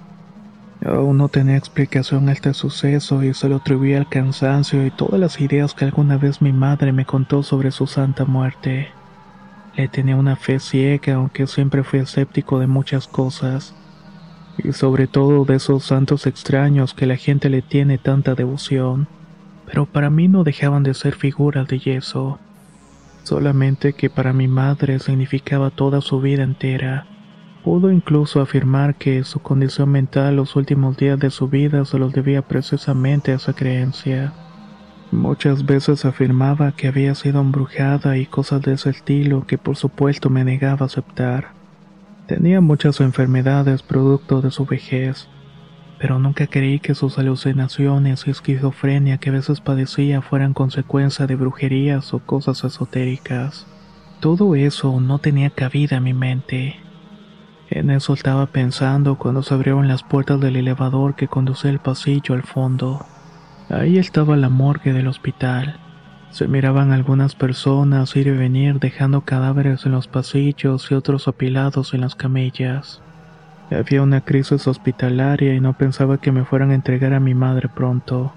Aún 0.86 1.18
no 1.18 1.27
tenía 1.27 1.58
explicación 1.58 2.30
a 2.30 2.32
este 2.32 2.53
suceso 2.53 3.24
y 3.24 3.34
se 3.34 3.50
lo 3.50 3.58
atribuía 3.58 3.98
al 3.98 4.08
cansancio 4.08 4.86
y 4.86 4.89
todas 4.89 5.20
las 5.20 5.41
ideas 5.41 5.74
que 5.74 5.84
alguna 5.84 6.15
vez 6.15 6.41
mi 6.41 6.53
madre 6.53 6.94
me 6.94 7.06
contó 7.06 7.44
sobre 7.44 7.72
su 7.72 7.88
santa 7.88 8.24
muerte. 8.24 8.88
Le 9.75 9.88
tenía 9.88 10.16
una 10.16 10.36
fe 10.36 10.60
ciega, 10.60 11.16
aunque 11.16 11.48
siempre 11.48 11.84
fui 11.84 12.00
escéptico 12.00 12.60
de 12.60 12.68
muchas 12.68 13.08
cosas, 13.08 13.74
y 14.58 14.74
sobre 14.74 15.08
todo 15.08 15.46
de 15.46 15.56
esos 15.56 15.84
santos 15.86 16.28
extraños 16.28 16.94
que 16.94 17.06
la 17.06 17.16
gente 17.16 17.50
le 17.50 17.62
tiene 17.62 17.98
tanta 17.98 18.36
devoción, 18.36 19.08
pero 19.66 19.86
para 19.86 20.10
mí 20.10 20.28
no 20.28 20.44
dejaban 20.44 20.84
de 20.84 20.94
ser 20.94 21.16
figuras 21.16 21.68
de 21.68 21.80
yeso 21.80 22.40
solamente 23.24 23.94
que 23.94 24.10
para 24.10 24.34
mi 24.34 24.48
madre 24.48 25.00
significaba 25.00 25.70
toda 25.70 26.01
su 26.01 26.20
vida 26.22 26.44
entera. 26.44 27.06
Pudo 27.63 27.92
incluso 27.92 28.42
afirmar 28.42 28.96
que 28.96 29.24
su 29.24 29.40
condición 29.40 29.90
mental 29.90 30.36
los 30.36 30.56
últimos 30.56 30.98
días 30.98 31.20
de 31.20 31.30
su 31.30 31.48
vida 31.48 31.86
se 31.86 32.00
los 32.00 32.12
debía 32.12 32.42
precisamente 32.42 33.32
a 33.32 33.36
esa 33.36 33.54
creencia. 33.54 34.34
Muchas 35.12 35.65
veces 35.65 36.06
afirmaba 36.06 36.72
que 36.72 36.88
había 36.88 37.15
sido 37.15 37.41
embrujada 37.41 38.15
y 38.18 38.25
cosas 38.25 38.62
de 38.62 38.74
ese 38.74 38.91
estilo 38.91 39.46
que 39.46 39.58
por 39.58 39.75
supuesto 39.75 40.30
me 40.30 40.46
negaba 40.46 40.84
a 40.84 40.86
aceptar. 40.86 41.50
Tenía 42.27 42.62
muchas 42.62 43.01
enfermedades 43.01 43.84
producto 43.84 44.41
de 44.41 44.51
su 44.51 44.65
vejez, 44.65 45.27
pero 46.00 46.18
nunca 46.18 46.48
creí 46.48 46.80
que 46.80 46.96
sus 46.96 47.20
alucinaciones 47.20 48.25
y 48.25 48.32
esquizofrenia 48.32 49.18
que 49.18 49.32
a 49.32 49.34
veces 49.34 49.60
padecía 49.60 50.22
fueran 50.22 50.53
consecuencia 50.53 51.27
de 51.27 51.36
brujerías 51.36 52.13
o 52.13 52.20
cosas 52.20 52.63
esotéricas. 52.63 53.68
Todo 54.22 54.56
eso 54.56 55.01
no 55.01 55.20
tenía 55.20 55.50
cabida 55.50 55.98
en 55.98 56.03
mi 56.03 56.13
mente. 56.13 56.77
En 57.70 57.89
eso 57.89 58.13
estaba 58.13 58.46
pensando 58.46 59.18
cuando 59.18 59.44
se 59.44 59.53
abrieron 59.53 59.89
las 59.89 60.03
puertas 60.03 60.39
del 60.39 60.56
elevador 60.56 61.15
que 61.15 61.27
conducía 61.27 61.70
el 61.70 61.80
pasillo 61.80 62.34
al 62.34 62.44
fondo. 62.44 63.06
Ahí 63.72 63.98
estaba 63.98 64.36
la 64.36 64.50
morgue 64.50 64.92
del 64.92 65.08
hospital. 65.08 65.80
Se 66.30 66.46
miraban 66.46 66.92
algunas 66.92 67.36
personas 67.36 68.13
ir 68.18 68.28
y 68.28 68.32
venir 68.32 68.80
dejando 68.80 69.22
cadáveres 69.22 69.86
en 69.86 69.94
los 69.94 70.10
pasillos 70.10 70.92
y 70.92 70.94
otros 70.94 71.30
apilados 71.30 71.94
en 71.94 72.01
las 72.01 72.16
camillas. 72.16 73.01
Había 73.72 74.01
una 74.01 74.25
crisis 74.25 74.68
hospitalaria 74.68 75.54
y 75.54 75.62
no 75.62 75.78
pensaba 75.78 76.20
que 76.20 76.34
me 76.34 76.44
fueran 76.44 76.72
a 76.72 76.75
entregar 76.75 77.13
a 77.13 77.22
mi 77.22 77.34
madre 77.34 77.70
pronto. 77.70 78.34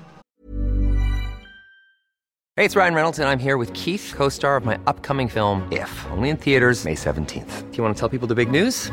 Hey, 2.57 2.65
it's 2.65 2.77
Ryan 2.77 2.95
Reynolds 2.95 3.19
and 3.19 3.29
I'm 3.29 3.41
here 3.41 3.57
with 3.57 3.73
Keith, 3.73 4.15
co-star 4.15 4.57
of 4.57 4.65
my 4.65 4.79
upcoming 4.87 5.29
film 5.29 5.67
If, 5.73 5.91
only 6.13 6.29
in 6.31 6.37
theaters 6.37 6.85
May 6.85 6.95
17th. 6.95 7.73
Do 7.73 7.77
you 7.77 7.83
want 7.83 7.97
to 7.97 8.01
tell 8.01 8.09
people 8.09 8.29
the 8.29 8.37
big 8.37 8.53
news? 8.53 8.93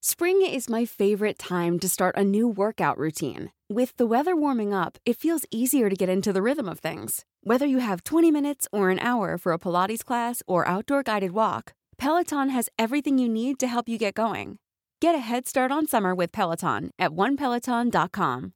Spring 0.00 0.42
is 0.46 0.68
my 0.68 0.84
favorite 0.84 1.40
time 1.40 1.80
to 1.80 1.88
start 1.88 2.16
a 2.16 2.22
new 2.22 2.46
workout 2.46 2.96
routine. 2.98 3.50
With 3.68 3.96
the 3.96 4.06
weather 4.06 4.36
warming 4.36 4.72
up, 4.72 4.96
it 5.04 5.16
feels 5.16 5.44
easier 5.50 5.90
to 5.90 5.96
get 5.96 6.08
into 6.08 6.32
the 6.32 6.40
rhythm 6.40 6.68
of 6.68 6.78
things. 6.78 7.24
Whether 7.42 7.66
you 7.66 7.80
have 7.80 8.04
20 8.04 8.30
minutes 8.30 8.68
or 8.72 8.90
an 8.90 9.00
hour 9.00 9.36
for 9.38 9.52
a 9.52 9.58
Pilates 9.58 10.04
class 10.04 10.40
or 10.46 10.68
outdoor 10.68 11.02
guided 11.02 11.32
walk, 11.32 11.72
Peloton 11.96 12.50
has 12.50 12.68
everything 12.78 13.18
you 13.18 13.28
need 13.28 13.58
to 13.58 13.66
help 13.66 13.88
you 13.88 13.98
get 13.98 14.14
going. 14.14 14.60
Get 15.02 15.16
a 15.16 15.18
head 15.18 15.48
start 15.48 15.72
on 15.72 15.88
summer 15.88 16.14
with 16.14 16.30
Peloton 16.30 16.92
at 16.96 17.10
onepeloton.com. 17.10 18.52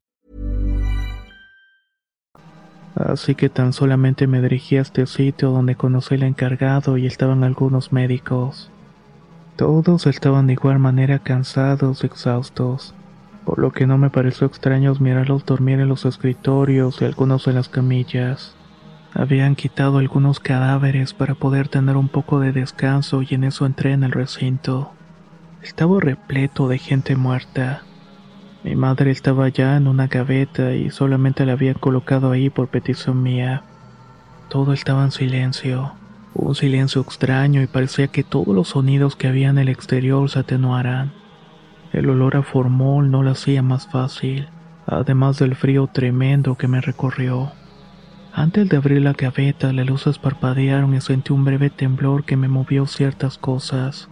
Así 2.95 3.35
que 3.35 3.49
tan 3.49 3.73
solamente 3.73 4.29
me 4.29 4.41
dirigí 4.41 4.77
a 4.77 4.83
este 4.83 5.07
sitio 5.07 5.51
donde 5.51 5.75
conocí 5.75 6.15
al 6.15 6.23
encargado 6.23 6.97
y 6.97 7.07
estaban 7.07 7.43
algunos 7.43 7.93
médicos. 7.93 8.71
Todos 9.57 10.07
estaban 10.07 10.47
de 10.47 10.55
igual 10.55 10.79
manera 10.79 11.19
cansados 11.19 12.05
exhaustos, 12.05 12.95
por 13.45 13.59
lo 13.59 13.71
que 13.71 13.87
no 13.87 13.99
me 13.99 14.09
pareció 14.09 14.47
extraño 14.47 14.95
mirarlos 14.99 15.45
dormir 15.45 15.79
en 15.79 15.89
los 15.89 16.07
escritorios 16.07 17.03
y 17.03 17.05
algunos 17.05 17.47
en 17.47 17.57
las 17.57 17.69
camillas. 17.69 18.57
Habían 19.15 19.55
quitado 19.55 19.99
algunos 19.99 20.41
cadáveres 20.41 21.13
para 21.13 21.35
poder 21.35 21.69
tener 21.69 21.99
un 21.99 22.09
poco 22.09 22.41
de 22.41 22.53
descanso 22.53 23.21
y 23.21 23.35
en 23.35 23.45
eso 23.45 23.67
entré 23.67 23.93
en 23.93 24.05
el 24.05 24.13
recinto. 24.13 24.93
Estaba 25.61 26.01
repleto 26.01 26.67
de 26.67 26.79
gente 26.79 27.15
muerta. 27.15 27.83
Mi 28.65 28.75
madre 28.75 29.11
estaba 29.11 29.51
ya 29.51 29.77
en 29.77 29.87
una 29.87 30.07
gaveta 30.07 30.73
y 30.73 30.91
solamente 30.91 31.45
la 31.45 31.53
habían 31.53 31.75
colocado 31.75 32.31
ahí 32.31 32.49
por 32.49 32.69
petición 32.69 33.23
mía. 33.23 33.65
Todo 34.49 34.73
estaba 34.73 35.05
en 35.05 35.11
silencio, 35.11 35.93
un 36.35 36.55
silencio 36.55 37.03
extraño 37.03 37.63
y 37.63 37.67
parecía 37.67 38.09
que 38.09 38.25
todos 38.25 38.55
los 38.55 38.69
sonidos 38.69 39.17
que 39.17 39.29
había 39.29 39.51
en 39.51 39.59
el 39.59 39.69
exterior 39.69 40.29
se 40.31 40.39
atenuaran. 40.39 41.13
El 41.93 42.09
olor 42.09 42.37
a 42.37 42.43
formol 42.43 43.11
no 43.11 43.23
lo 43.23 43.31
hacía 43.31 43.63
más 43.63 43.87
fácil, 43.87 44.49
además 44.87 45.39
del 45.39 45.55
frío 45.55 45.89
tremendo 45.89 46.57
que 46.57 46.69
me 46.69 46.81
recorrió. 46.81 47.53
Antes 48.33 48.69
de 48.71 48.79
abrir 48.79 49.03
la 49.03 49.13
gaveta, 49.13 49.75
las 49.75 49.87
luces 49.87 50.19
parpadearon 50.19 50.95
y 50.95 51.03
sentí 51.03 51.35
un 51.35 51.45
breve 51.45 51.69
temblor 51.69 52.25
que 52.25 52.39
me 52.39 52.49
movió 52.49 52.87
ciertas 52.87 53.37
cosas. 53.37 54.09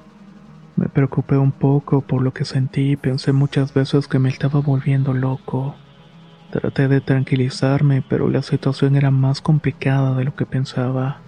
Me 0.76 0.88
preocupé 0.88 1.38
un 1.38 1.52
poco 1.52 2.02
por 2.02 2.20
lo 2.20 2.34
que 2.34 2.44
sentí 2.44 2.92
y 2.92 2.96
pensé 2.96 3.32
muchas 3.32 3.72
veces 3.72 4.08
que 4.08 4.18
me 4.18 4.28
estaba 4.28 4.60
volviendo 4.60 5.14
loco. 5.14 5.74
Traté 6.50 6.88
de 6.88 7.00
tranquilizarme, 7.00 8.02
pero 8.06 8.28
la 8.28 8.42
situación 8.42 8.96
era 8.96 9.10
más 9.10 9.40
complicada 9.40 10.14
de 10.14 10.24
lo 10.24 10.34
que 10.34 10.44
pensaba. 10.44 11.20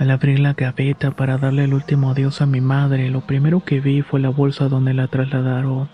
Al 0.00 0.10
abrir 0.10 0.40
la 0.40 0.54
gaveta 0.54 1.10
para 1.10 1.36
darle 1.36 1.64
el 1.64 1.74
último 1.74 2.10
adiós 2.10 2.40
a 2.40 2.46
mi 2.46 2.62
madre, 2.62 3.10
lo 3.10 3.20
primero 3.20 3.62
que 3.62 3.80
vi 3.80 4.00
fue 4.00 4.18
la 4.18 4.30
bolsa 4.30 4.66
donde 4.70 4.94
la 4.94 5.08
trasladaron. 5.08 5.90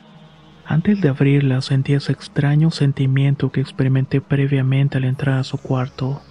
Antes 0.64 1.00
de 1.00 1.08
abrirla 1.08 1.60
sentí 1.60 1.92
ese 1.92 2.12
extraño 2.12 2.70
sentimiento 2.70 3.50
que 3.50 3.60
experimenté 3.60 4.20
previamente 4.20 4.98
al 4.98 5.06
entrar 5.06 5.40
a 5.40 5.42
su 5.42 5.58
cuarto, 5.58 6.22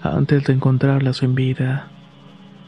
antes 0.00 0.44
de 0.44 0.52
encontrarla 0.52 1.12
sin 1.12 1.34
vida. 1.34 1.88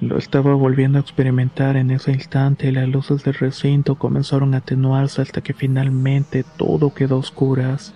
Lo 0.00 0.18
estaba 0.18 0.52
volviendo 0.54 0.98
a 0.98 1.02
experimentar 1.02 1.76
en 1.76 1.92
ese 1.92 2.10
instante 2.10 2.70
y 2.70 2.72
las 2.72 2.88
luces 2.88 3.22
del 3.22 3.34
recinto 3.34 3.94
comenzaron 3.94 4.54
a 4.54 4.58
atenuarse 4.58 5.22
hasta 5.22 5.42
que 5.42 5.54
finalmente 5.54 6.44
todo 6.58 6.92
quedó 6.92 7.14
a 7.14 7.18
oscuras. 7.20 7.94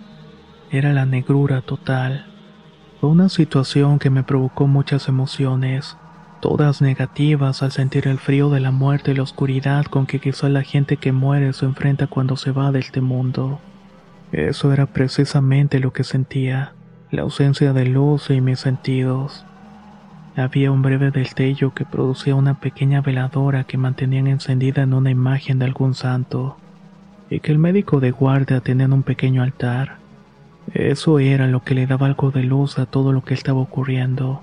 Era 0.71 0.93
la 0.93 1.05
negrura 1.05 1.63
total. 1.63 2.27
Fue 3.01 3.11
una 3.11 3.29
situación 3.29 3.99
que 3.99 4.11
me 4.11 4.23
provocó 4.23 4.69
muchas 4.69 5.09
emociones, 5.09 5.97
todas 6.45 6.83
negativas 6.83 7.63
al 7.63 7.73
sentir 7.73 8.07
el 8.07 8.19
frío 8.19 8.51
de 8.51 8.61
la 8.61 8.71
muerte 8.71 9.13
y 9.13 9.15
la 9.15 9.23
oscuridad 9.23 9.87
con 9.87 10.05
que 10.05 10.21
quizá 10.21 10.51
la 10.51 10.61
gente 10.61 10.99
que 10.99 11.11
muere 11.11 11.55
se 11.55 11.65
enfrenta 11.65 12.07
cuando 12.07 12.37
se 12.37 12.51
va 12.51 12.71
de 12.71 12.81
este 12.81 13.01
mundo. 13.01 13.61
Eso 14.31 14.71
era 14.71 14.85
precisamente 14.85 15.79
lo 15.79 15.95
que 15.95 16.05
sentía, 16.05 16.75
la 17.11 17.23
ausencia 17.23 17.73
de 17.73 17.87
luz 17.87 18.29
y 18.29 18.43
mis 18.43 18.61
sentidos. 18.61 19.47
Había 20.37 20.71
un 20.71 20.83
breve 20.83 21.11
destello 21.11 21.73
que 21.73 21.87
producía 21.87 22.35
una 22.35 22.61
pequeña 22.61 23.01
veladora 23.01 23.65
que 23.65 23.79
mantenían 23.79 24.27
encendida 24.27 24.83
en 24.83 24.93
una 24.93 25.11
imagen 25.11 25.59
de 25.59 25.65
algún 25.65 25.95
santo, 25.95 26.59
y 27.31 27.41
que 27.41 27.53
el 27.53 27.59
médico 27.59 28.01
de 28.01 28.11
guardia 28.11 28.61
tenía 28.61 28.85
en 28.85 28.93
un 28.93 29.03
pequeño 29.03 29.43
altar. 29.43 29.97
Eso 30.75 31.19
era 31.21 31.47
lo 31.47 31.65
que 31.65 31.75
le 31.75 31.87
daba 31.87 32.05
algo 32.05 32.31
de 32.33 32.43
luz 32.43 32.79
a 32.79 32.85
todo 32.85 33.13
lo 33.13 33.25
que 33.25 33.33
estaba 33.33 33.61
ocurriendo. 33.61 34.43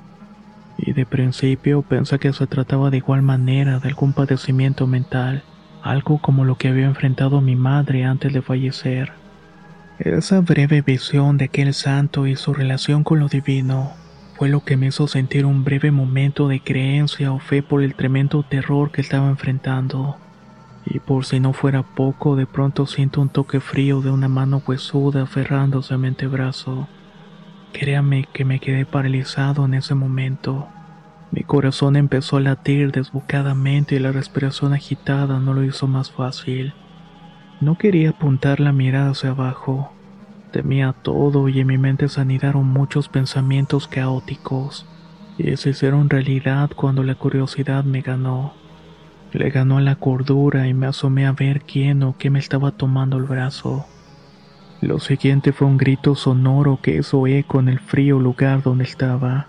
Y 0.81 0.93
de 0.93 1.05
principio 1.05 1.83
pensé 1.83 2.17
que 2.17 2.33
se 2.33 2.47
trataba 2.47 2.89
de 2.89 2.97
igual 2.97 3.21
manera 3.21 3.79
de 3.79 3.89
algún 3.89 4.13
padecimiento 4.13 4.87
mental, 4.87 5.43
algo 5.83 6.19
como 6.19 6.43
lo 6.43 6.57
que 6.57 6.69
había 6.69 6.85
enfrentado 6.85 7.39
mi 7.39 7.55
madre 7.55 8.03
antes 8.03 8.33
de 8.33 8.41
fallecer. 8.41 9.13
Esa 9.99 10.41
breve 10.41 10.81
visión 10.81 11.37
de 11.37 11.45
aquel 11.45 11.75
santo 11.75 12.25
y 12.25 12.35
su 12.35 12.53
relación 12.53 13.03
con 13.03 13.19
lo 13.19 13.27
divino 13.27 13.91
fue 14.35 14.49
lo 14.49 14.63
que 14.63 14.75
me 14.75 14.87
hizo 14.87 15.07
sentir 15.07 15.45
un 15.45 15.63
breve 15.63 15.91
momento 15.91 16.47
de 16.47 16.59
creencia 16.59 17.31
o 17.31 17.37
fe 17.37 17.61
por 17.61 17.83
el 17.83 17.93
tremendo 17.93 18.41
terror 18.41 18.91
que 18.91 19.01
estaba 19.01 19.29
enfrentando. 19.29 20.17
Y 20.87 20.97
por 20.97 21.25
si 21.25 21.39
no 21.39 21.53
fuera 21.53 21.83
poco, 21.83 22.35
de 22.35 22.47
pronto 22.47 22.87
siento 22.87 23.21
un 23.21 23.29
toque 23.29 23.59
frío 23.59 24.01
de 24.01 24.09
una 24.09 24.27
mano 24.27 24.63
huesuda 24.65 25.21
aferrándose 25.21 25.93
a 25.93 25.99
mi 25.99 26.07
antebrazo. 26.07 26.87
Créame 27.73 28.27
que 28.33 28.45
me 28.45 28.59
quedé 28.59 28.85
paralizado 28.85 29.65
en 29.65 29.73
ese 29.73 29.95
momento. 29.95 30.67
Mi 31.31 31.43
corazón 31.43 31.95
empezó 31.95 32.37
a 32.37 32.41
latir 32.41 32.91
desbocadamente 32.91 33.95
y 33.95 33.99
la 33.99 34.11
respiración 34.11 34.73
agitada 34.73 35.39
no 35.39 35.53
lo 35.53 35.63
hizo 35.63 35.87
más 35.87 36.11
fácil. 36.11 36.73
No 37.61 37.77
quería 37.77 38.09
apuntar 38.09 38.59
la 38.59 38.73
mirada 38.73 39.11
hacia 39.11 39.29
abajo. 39.29 39.93
Temía 40.51 40.91
todo 40.91 41.47
y 41.47 41.61
en 41.61 41.67
mi 41.67 41.77
mente 41.77 42.09
se 42.09 42.19
anidaron 42.19 42.65
muchos 42.65 43.07
pensamientos 43.07 43.87
caóticos, 43.87 44.85
y 45.37 45.55
se 45.55 45.69
hicieron 45.69 46.09
realidad 46.09 46.71
cuando 46.75 47.03
la 47.03 47.15
curiosidad 47.15 47.85
me 47.85 48.01
ganó. 48.01 48.53
Le 49.31 49.49
ganó 49.49 49.79
la 49.79 49.95
cordura 49.95 50.67
y 50.67 50.73
me 50.73 50.87
asomé 50.87 51.25
a 51.25 51.31
ver 51.31 51.61
quién 51.61 52.03
o 52.03 52.17
qué 52.17 52.29
me 52.29 52.39
estaba 52.39 52.71
tomando 52.71 53.15
el 53.17 53.23
brazo. 53.23 53.85
Lo 54.81 54.99
siguiente 54.99 55.53
fue 55.53 55.67
un 55.67 55.77
grito 55.77 56.15
sonoro 56.15 56.79
que 56.81 56.97
hizo 56.97 57.27
eco 57.27 57.59
en 57.59 57.69
el 57.69 57.79
frío 57.79 58.17
lugar 58.19 58.63
donde 58.63 58.83
estaba. 58.83 59.45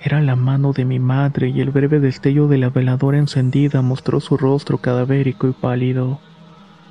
Era 0.00 0.20
la 0.20 0.36
mano 0.36 0.72
de 0.72 0.84
mi 0.84 1.00
madre 1.00 1.48
y 1.48 1.60
el 1.60 1.70
breve 1.70 1.98
destello 1.98 2.46
de 2.46 2.58
la 2.58 2.70
veladora 2.70 3.18
encendida 3.18 3.82
mostró 3.82 4.20
su 4.20 4.36
rostro 4.36 4.78
cadavérico 4.78 5.48
y 5.48 5.52
pálido. 5.52 6.20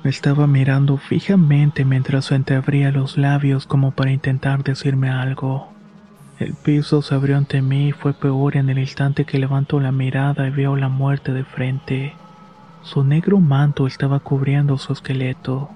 Estaba 0.04 0.46
mirando 0.46 0.98
fijamente 0.98 1.86
mientras 1.86 2.30
entreabría 2.32 2.92
los 2.92 3.16
labios 3.16 3.66
como 3.66 3.92
para 3.92 4.12
intentar 4.12 4.62
decirme 4.62 5.08
algo. 5.08 5.72
El 6.38 6.52
piso 6.52 7.00
se 7.00 7.14
abrió 7.14 7.38
ante 7.38 7.62
mí 7.62 7.88
y 7.88 7.92
fue 7.92 8.12
peor 8.12 8.58
en 8.58 8.68
el 8.68 8.78
instante 8.78 9.24
que 9.24 9.38
levanto 9.38 9.80
la 9.80 9.90
mirada 9.90 10.46
y 10.46 10.50
veo 10.50 10.76
la 10.76 10.90
muerte 10.90 11.32
de 11.32 11.44
frente. 11.44 12.12
Su 12.82 13.04
negro 13.04 13.40
manto 13.40 13.86
estaba 13.86 14.20
cubriendo 14.20 14.76
su 14.76 14.92
esqueleto, 14.92 15.70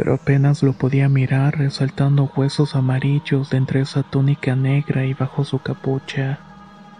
pero 0.00 0.14
apenas 0.14 0.62
lo 0.62 0.72
podía 0.72 1.10
mirar 1.10 1.58
resaltando 1.58 2.32
huesos 2.34 2.74
amarillos 2.74 3.50
de 3.50 3.58
entre 3.58 3.82
esa 3.82 4.02
túnica 4.02 4.56
negra 4.56 5.04
y 5.04 5.12
bajo 5.12 5.44
su 5.44 5.58
capucha. 5.58 6.38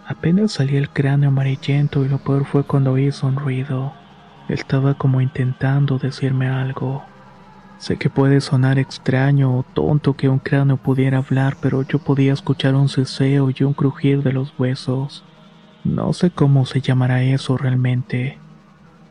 Apenas 0.06 0.52
salía 0.52 0.78
el 0.78 0.90
cráneo 0.90 1.30
amarillento 1.30 2.04
y 2.04 2.10
lo 2.10 2.18
peor 2.18 2.44
fue 2.44 2.62
cuando 2.62 2.98
hizo 2.98 3.26
un 3.26 3.36
ruido. 3.36 3.94
Estaba 4.50 4.98
como 4.98 5.22
intentando 5.22 5.96
decirme 5.96 6.50
algo. 6.50 7.02
Sé 7.78 7.96
que 7.96 8.10
puede 8.10 8.42
sonar 8.42 8.78
extraño 8.78 9.56
o 9.56 9.62
tonto 9.62 10.12
que 10.12 10.28
un 10.28 10.38
cráneo 10.38 10.76
pudiera 10.76 11.16
hablar, 11.16 11.56
pero 11.62 11.80
yo 11.80 12.00
podía 12.00 12.34
escuchar 12.34 12.74
un 12.74 12.90
ceseo 12.90 13.48
y 13.48 13.64
un 13.64 13.72
crujir 13.72 14.22
de 14.22 14.34
los 14.34 14.52
huesos. 14.58 15.24
No 15.84 16.12
sé 16.12 16.30
cómo 16.30 16.66
se 16.66 16.82
llamará 16.82 17.22
eso 17.22 17.56
realmente, 17.56 18.38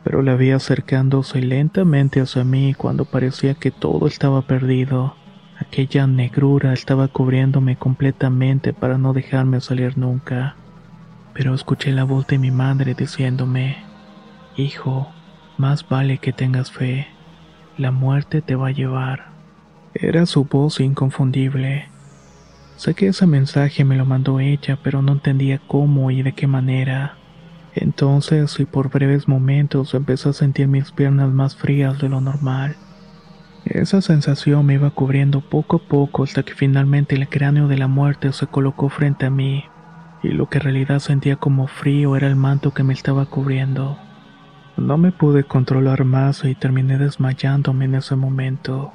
pero 0.04 0.22
la 0.22 0.34
vi 0.34 0.50
acercándose 0.50 1.40
lentamente 1.42 2.20
hacia 2.20 2.44
mí 2.44 2.74
cuando 2.74 3.04
parecía 3.04 3.54
que 3.54 3.70
todo 3.70 4.06
estaba 4.06 4.42
perdido. 4.42 5.14
Aquella 5.58 6.06
negrura 6.06 6.72
estaba 6.72 7.08
cubriéndome 7.08 7.76
completamente 7.76 8.72
para 8.72 8.96
no 8.96 9.12
dejarme 9.12 9.60
salir 9.60 9.98
nunca. 9.98 10.56
Pero 11.34 11.54
escuché 11.54 11.92
la 11.92 12.04
voz 12.04 12.26
de 12.26 12.38
mi 12.38 12.50
madre 12.50 12.94
diciéndome, 12.94 13.76
Hijo, 14.56 15.10
más 15.58 15.86
vale 15.88 16.18
que 16.18 16.32
tengas 16.32 16.72
fe. 16.72 17.06
La 17.76 17.90
muerte 17.90 18.40
te 18.40 18.56
va 18.56 18.68
a 18.68 18.72
llevar. 18.72 19.26
Era 19.94 20.24
su 20.24 20.44
voz 20.44 20.80
inconfundible. 20.80 21.88
Sé 22.76 22.94
que 22.94 23.08
ese 23.08 23.26
mensaje 23.26 23.84
me 23.84 23.96
lo 23.96 24.06
mandó 24.06 24.40
ella, 24.40 24.78
pero 24.82 25.02
no 25.02 25.12
entendía 25.12 25.60
cómo 25.66 26.10
y 26.10 26.22
de 26.22 26.32
qué 26.32 26.46
manera. 26.46 27.19
Entonces, 27.74 28.58
y 28.58 28.64
por 28.64 28.90
breves 28.90 29.28
momentos, 29.28 29.94
empecé 29.94 30.30
a 30.30 30.32
sentir 30.32 30.68
mis 30.68 30.90
piernas 30.90 31.30
más 31.30 31.56
frías 31.56 31.98
de 32.00 32.08
lo 32.08 32.20
normal. 32.20 32.76
Esa 33.64 34.00
sensación 34.00 34.66
me 34.66 34.74
iba 34.74 34.90
cubriendo 34.90 35.42
poco 35.42 35.76
a 35.76 35.88
poco 35.88 36.24
hasta 36.24 36.42
que 36.42 36.54
finalmente 36.54 37.14
el 37.14 37.28
cráneo 37.28 37.68
de 37.68 37.78
la 37.78 37.88
muerte 37.88 38.32
se 38.32 38.46
colocó 38.46 38.88
frente 38.88 39.26
a 39.26 39.30
mí, 39.30 39.64
y 40.22 40.28
lo 40.28 40.48
que 40.48 40.58
en 40.58 40.64
realidad 40.64 40.98
sentía 40.98 41.36
como 41.36 41.66
frío 41.66 42.16
era 42.16 42.26
el 42.26 42.36
manto 42.36 42.72
que 42.72 42.82
me 42.82 42.94
estaba 42.94 43.26
cubriendo. 43.26 43.98
No 44.76 44.96
me 44.96 45.12
pude 45.12 45.44
controlar 45.44 46.04
más 46.04 46.44
y 46.44 46.54
terminé 46.54 46.96
desmayándome 46.96 47.84
en 47.84 47.96
ese 47.96 48.16
momento. 48.16 48.92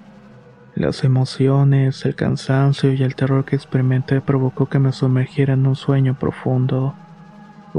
Las 0.73 1.03
emociones, 1.03 2.05
el 2.05 2.15
cansancio 2.15 2.91
y 2.91 3.03
el 3.03 3.15
terror 3.15 3.45
que 3.45 3.55
experimenté 3.55 4.19
provocó 4.19 4.65
que 4.65 4.79
me 4.79 4.91
sumergiera 4.91 5.53
en 5.53 5.67
un 5.67 5.75
sueño 5.75 6.17
profundo, 6.19 6.95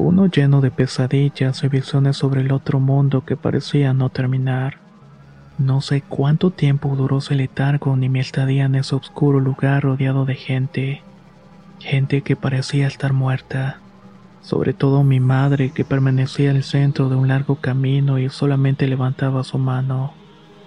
uno 0.00 0.26
lleno 0.26 0.60
de 0.60 0.70
pesadillas 0.70 1.62
y 1.64 1.68
visiones 1.68 2.16
sobre 2.16 2.42
el 2.42 2.52
otro 2.52 2.80
mundo 2.80 3.24
que 3.24 3.36
parecía 3.36 3.92
no 3.92 4.10
terminar. 4.10 4.78
No 5.58 5.80
sé 5.80 6.02
cuánto 6.02 6.50
tiempo 6.50 6.94
duró 6.96 7.18
ese 7.18 7.34
letargo 7.34 7.96
ni 7.96 8.08
mi 8.08 8.20
estadía 8.20 8.64
en 8.64 8.74
ese 8.74 8.94
oscuro 8.94 9.40
lugar 9.40 9.82
rodeado 9.82 10.24
de 10.24 10.34
gente, 10.34 11.02
gente 11.80 12.22
que 12.22 12.36
parecía 12.36 12.86
estar 12.86 13.12
muerta 13.12 13.80
sobre 14.46 14.74
todo 14.74 15.02
mi 15.02 15.18
madre 15.18 15.70
que 15.70 15.84
permanecía 15.84 16.52
al 16.52 16.62
centro 16.62 17.08
de 17.08 17.16
un 17.16 17.26
largo 17.26 17.56
camino 17.56 18.20
y 18.20 18.28
solamente 18.28 18.86
levantaba 18.86 19.42
su 19.42 19.58
mano. 19.58 20.14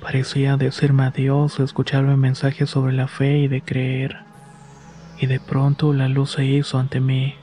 Parecía 0.02 0.58
decirme 0.58 1.06
adiós, 1.06 1.62
escucharme 1.62 2.18
mensajes 2.18 2.70
sobre 2.70 2.92
la 2.92 3.08
fe 3.08 3.38
y 3.38 3.48
de 3.48 3.62
creer. 3.62 4.18
Y 5.18 5.28
de 5.28 5.40
pronto 5.40 5.94
la 5.94 6.10
luz 6.10 6.32
se 6.32 6.44
hizo 6.44 6.78
ante 6.78 7.00
mí. 7.00 7.36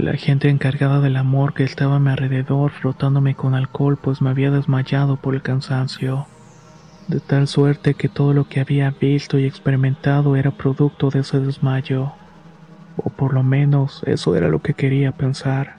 La 0.00 0.14
gente 0.14 0.48
encargada 0.48 0.98
del 1.00 1.16
amor 1.16 1.52
que 1.52 1.62
estaba 1.62 1.96
a 1.96 1.98
mi 1.98 2.08
alrededor 2.08 2.70
frotándome 2.70 3.34
con 3.34 3.54
alcohol 3.54 3.98
pues 4.00 4.22
me 4.22 4.30
había 4.30 4.50
desmayado 4.50 5.16
por 5.16 5.34
el 5.34 5.42
cansancio. 5.42 6.26
De 7.06 7.20
tal 7.20 7.46
suerte 7.46 7.92
que 7.92 8.08
todo 8.08 8.32
lo 8.32 8.48
que 8.48 8.60
había 8.60 8.90
visto 8.98 9.38
y 9.38 9.44
experimentado 9.44 10.36
era 10.36 10.52
producto 10.52 11.10
de 11.10 11.18
ese 11.18 11.38
desmayo 11.38 12.12
o 12.96 13.10
por 13.10 13.34
lo 13.34 13.42
menos 13.42 14.02
eso 14.06 14.34
era 14.36 14.48
lo 14.48 14.62
que 14.62 14.72
quería 14.72 15.12
pensar. 15.12 15.76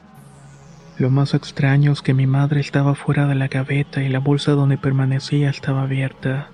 Lo 0.99 1.10
más 1.10 1.34
extraño 1.34 1.91
es 1.91 2.03
que 2.03 2.13
mi 2.13 2.27
madre 2.27 2.62
estaba 2.62 2.93
fuera 2.93 3.25
de 3.25 3.34
la 3.34 3.47
gaveta 3.47 4.03
y 4.03 4.10
la 4.10 4.19
bolsa 4.19 4.51
donde 4.51 4.77
permanecía 4.77 5.49
estaba 5.49 5.81
abierta. 5.81 6.49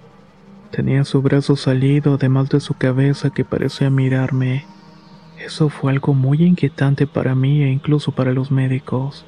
Tenía 0.71 1.03
su 1.03 1.21
brazo 1.21 1.57
salido 1.57 2.13
además 2.13 2.47
de 2.47 2.61
su 2.61 2.75
cabeza 2.75 3.29
que 3.29 3.43
parecía 3.43 3.89
mirarme. 3.89 4.63
Eso 5.39 5.69
fue 5.69 5.91
algo 5.91 6.13
muy 6.13 6.43
inquietante 6.43 7.07
para 7.07 7.35
mí 7.35 7.63
e 7.63 7.69
incluso 7.69 8.11
para 8.11 8.33
los 8.33 8.51
médicos. 8.51 9.25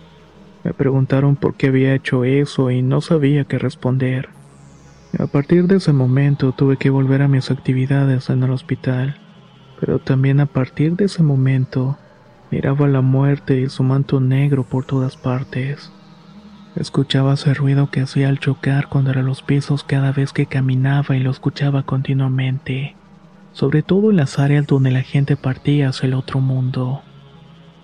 Me 0.63 0.73
preguntaron 0.73 1.35
por 1.35 1.55
qué 1.55 1.67
había 1.67 1.95
hecho 1.95 2.23
eso 2.23 2.71
y 2.71 2.81
no 2.81 3.01
sabía 3.01 3.45
qué 3.45 3.59
responder. 3.59 4.29
A 5.17 5.27
partir 5.27 5.65
de 5.67 5.77
ese 5.77 5.93
momento 5.93 6.51
tuve 6.51 6.77
que 6.77 6.89
volver 6.89 7.21
a 7.21 7.27
mis 7.27 7.51
actividades 7.51 8.29
en 8.29 8.43
el 8.43 8.51
hospital 8.51 9.19
pero 9.79 9.99
también 9.99 10.41
a 10.41 10.45
partir 10.45 10.97
de 10.97 11.05
ese 11.05 11.23
momento 11.23 11.97
Miraba 12.51 12.87
la 12.87 13.01
muerte 13.01 13.61
y 13.61 13.69
su 13.69 13.83
manto 13.83 14.19
negro 14.19 14.63
por 14.63 14.83
todas 14.83 15.17
partes. 15.17 15.91
Escuchaba 16.75 17.35
ese 17.35 17.53
ruido 17.53 17.91
que 17.91 18.01
hacía 18.01 18.27
al 18.27 18.39
chocar 18.39 18.89
contra 18.89 19.21
los 19.21 19.43
pisos 19.43 19.83
cada 19.83 20.11
vez 20.11 20.33
que 20.33 20.47
caminaba 20.47 21.15
y 21.15 21.19
lo 21.19 21.29
escuchaba 21.29 21.83
continuamente, 21.83 22.95
sobre 23.51 23.81
todo 23.81 24.09
en 24.09 24.17
las 24.17 24.39
áreas 24.39 24.67
donde 24.67 24.91
la 24.91 25.01
gente 25.01 25.35
partía 25.35 25.89
hacia 25.89 26.07
el 26.07 26.13
otro 26.13 26.39
mundo. 26.39 27.01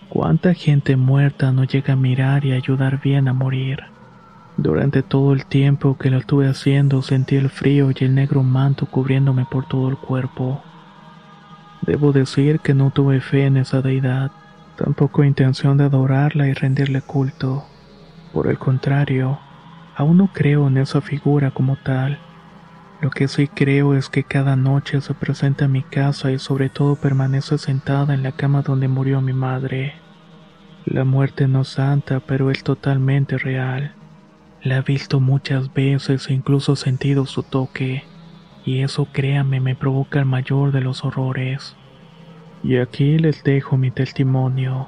¿Cuánta 0.10 0.54
gente 0.54 0.96
muerta 0.96 1.52
no 1.52 1.64
llega 1.64 1.94
a 1.94 1.98
mirar 1.98 2.46
y 2.46 2.54
ayudar 2.54 3.02
bien 3.02 3.28
a 3.28 3.34
morir? 3.34 3.84
Durante 4.58 5.04
todo 5.04 5.34
el 5.34 5.46
tiempo 5.46 5.98
que 5.98 6.10
lo 6.10 6.18
estuve 6.18 6.48
haciendo 6.48 7.02
sentí 7.02 7.36
el 7.36 7.50
frío 7.50 7.92
y 7.92 8.04
el 8.06 8.16
negro 8.16 8.42
manto 8.42 8.86
cubriéndome 8.86 9.46
por 9.46 9.68
todo 9.68 9.90
el 9.90 9.98
cuerpo. 9.98 10.62
Debo 11.82 12.14
decir 12.14 12.62
que 12.62 12.74
no 12.74 12.92
tuve 12.92 13.20
fe 13.20 13.46
en 13.46 13.58
esa 13.58 13.82
deidad, 13.82 14.32
tampoco 14.78 15.26
intención 15.26 15.78
de 15.78 15.84
adorarla 15.84 16.48
y 16.48 16.54
rendirle 16.54 17.02
culto. 17.02 17.66
Por 18.32 18.48
el 18.48 18.58
contrario, 18.58 19.40
aún 19.96 20.18
no 20.18 20.30
creo 20.32 20.68
en 20.68 20.78
esa 20.78 21.02
figura 21.02 21.52
como 21.52 21.76
tal. 21.76 22.18
Lo 23.06 23.12
que 23.12 23.28
sí 23.28 23.48
creo 23.48 23.94
es 23.94 24.10
que 24.10 24.24
cada 24.24 24.56
noche 24.56 25.00
se 25.00 25.14
presenta 25.14 25.66
en 25.66 25.74
mi 25.74 25.84
casa 25.84 26.32
y 26.32 26.40
sobre 26.40 26.70
todo 26.70 26.96
permanece 26.96 27.60
sentada 27.60 28.16
en 28.16 28.24
la 28.24 28.32
cama 28.32 28.64
donde 28.64 28.88
murió 28.88 29.22
mi 29.22 29.32
madre. 29.32 29.94
La 30.86 31.04
muerte 31.04 31.48
no 31.48 31.62
es 31.62 31.68
santa, 31.68 32.20
pero 32.20 32.50
es 32.50 32.64
totalmente 32.64 33.38
real. 33.38 33.94
La 34.64 34.78
he 34.78 34.82
visto 34.82 35.20
muchas 35.20 35.72
veces 35.72 36.28
e 36.32 36.34
incluso 36.34 36.76
sentido 36.76 37.28
su 37.28 37.44
toque, 37.44 38.04
y 38.66 38.80
eso 38.80 39.08
créame 39.14 39.60
me 39.60 39.76
provoca 39.76 40.18
el 40.18 40.26
mayor 40.26 40.72
de 40.72 40.82
los 40.82 41.06
horrores. 41.06 41.76
Y 42.64 42.78
aquí 42.78 43.20
les 43.20 43.44
dejo 43.44 43.78
mi 43.78 43.92
testimonio. 43.92 44.88